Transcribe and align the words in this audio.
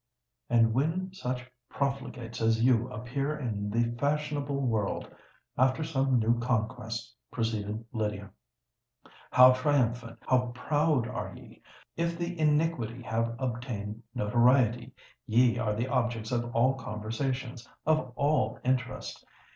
"And 0.49 0.73
when 0.73 1.13
such 1.13 1.45
profligates 1.69 2.41
as 2.41 2.63
you 2.63 2.89
appear 2.91 3.37
in 3.37 3.69
the 3.69 3.95
fashionable 3.99 4.59
world, 4.59 5.07
after 5.59 5.83
some 5.83 6.17
new 6.17 6.39
conquest," 6.39 7.13
proceeded 7.29 7.85
Lydia, 7.93 8.31
"how 9.29 9.51
triumphant—how 9.51 10.53
proud 10.55 11.07
are 11.07 11.35
ye, 11.35 11.61
if 11.95 12.17
the 12.17 12.39
iniquity 12.39 13.03
have 13.03 13.35
obtained 13.37 14.01
notoriety! 14.15 14.95
Ye 15.27 15.59
are 15.59 15.75
the 15.75 15.87
objects 15.87 16.31
of 16.31 16.51
all 16.55 16.73
conversation—of 16.73 18.11
all 18.15 18.59
interest! 18.65 19.23